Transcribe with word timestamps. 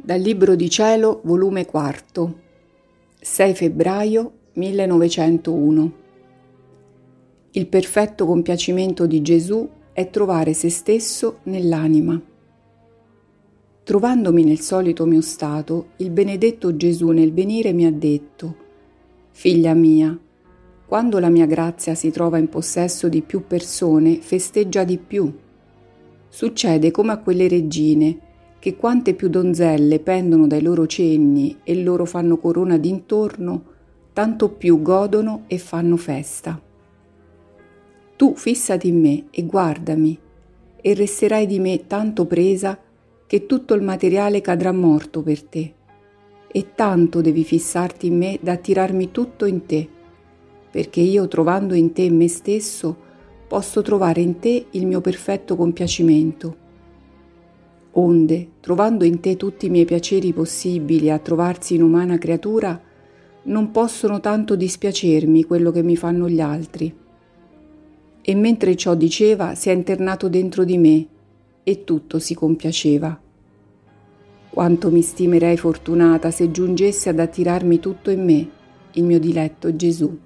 Dal 0.00 0.20
Libro 0.20 0.54
di 0.54 0.70
Cielo, 0.70 1.20
volume 1.24 1.66
4, 1.66 2.34
6 3.20 3.54
febbraio 3.54 4.32
1901. 4.52 5.92
Il 7.50 7.66
perfetto 7.66 8.24
compiacimento 8.24 9.06
di 9.06 9.20
Gesù 9.22 9.68
è 9.92 10.08
trovare 10.08 10.54
se 10.54 10.70
stesso 10.70 11.40
nell'anima. 11.44 12.18
Trovandomi 13.82 14.44
nel 14.44 14.60
solito 14.60 15.04
mio 15.04 15.20
stato, 15.20 15.88
il 15.96 16.10
benedetto 16.10 16.76
Gesù 16.76 17.08
nel 17.08 17.32
venire 17.32 17.72
mi 17.72 17.84
ha 17.84 17.92
detto, 17.92 18.56
Figlia 19.32 19.74
mia, 19.74 20.16
quando 20.86 21.18
la 21.18 21.28
mia 21.28 21.46
grazia 21.46 21.94
si 21.94 22.10
trova 22.10 22.38
in 22.38 22.48
possesso 22.48 23.08
di 23.08 23.20
più 23.20 23.46
persone, 23.46 24.20
festeggia 24.20 24.84
di 24.84 24.96
più. 24.96 25.30
Succede 26.28 26.92
come 26.92 27.12
a 27.12 27.18
quelle 27.18 27.48
regine, 27.48 28.26
che 28.58 28.76
quante 28.76 29.14
più 29.14 29.28
donzelle 29.28 30.00
pendono 30.00 30.46
dai 30.46 30.62
loro 30.62 30.86
cenni 30.86 31.58
e 31.62 31.80
loro 31.82 32.04
fanno 32.04 32.38
corona 32.38 32.76
d'intorno, 32.76 33.62
tanto 34.12 34.48
più 34.48 34.82
godono 34.82 35.44
e 35.46 35.58
fanno 35.58 35.96
festa. 35.96 36.60
Tu 38.16 38.34
fissati 38.34 38.88
in 38.88 39.00
me 39.00 39.24
e 39.30 39.44
guardami, 39.44 40.18
e 40.80 40.94
resterai 40.94 41.46
di 41.46 41.60
me 41.60 41.86
tanto 41.86 42.26
presa 42.26 42.76
che 43.26 43.46
tutto 43.46 43.74
il 43.74 43.82
materiale 43.82 44.40
cadrà 44.40 44.72
morto 44.72 45.22
per 45.22 45.42
te, 45.44 45.74
e 46.50 46.74
tanto 46.74 47.20
devi 47.20 47.44
fissarti 47.44 48.08
in 48.08 48.16
me 48.16 48.38
da 48.40 48.52
attirarmi 48.52 49.12
tutto 49.12 49.44
in 49.44 49.66
te, 49.66 49.88
perché 50.70 51.00
io 51.00 51.28
trovando 51.28 51.74
in 51.74 51.92
te 51.92 52.10
me 52.10 52.26
stesso 52.26 53.06
posso 53.46 53.82
trovare 53.82 54.20
in 54.20 54.40
te 54.40 54.66
il 54.70 54.86
mio 54.86 55.00
perfetto 55.00 55.54
compiacimento 55.54 56.66
onde, 57.98 58.48
trovando 58.60 59.04
in 59.04 59.20
te 59.20 59.36
tutti 59.36 59.66
i 59.66 59.70
miei 59.70 59.84
piaceri 59.84 60.32
possibili 60.32 61.10
a 61.10 61.18
trovarsi 61.18 61.74
in 61.74 61.82
umana 61.82 62.16
creatura, 62.16 62.80
non 63.44 63.70
possono 63.70 64.20
tanto 64.20 64.56
dispiacermi 64.56 65.44
quello 65.44 65.70
che 65.70 65.82
mi 65.82 65.96
fanno 65.96 66.28
gli 66.28 66.40
altri. 66.40 66.94
E 68.20 68.34
mentre 68.34 68.76
ciò 68.76 68.94
diceva, 68.94 69.54
si 69.54 69.70
è 69.70 69.72
internato 69.72 70.28
dentro 70.28 70.64
di 70.64 70.78
me 70.78 71.06
e 71.62 71.84
tutto 71.84 72.18
si 72.18 72.34
compiaceva. 72.34 73.20
Quanto 74.50 74.90
mi 74.90 75.02
stimerei 75.02 75.56
fortunata 75.56 76.30
se 76.30 76.50
giungesse 76.50 77.08
ad 77.08 77.18
attirarmi 77.18 77.80
tutto 77.80 78.10
in 78.10 78.24
me, 78.24 78.48
il 78.92 79.04
mio 79.04 79.18
diletto 79.18 79.74
Gesù. 79.74 80.18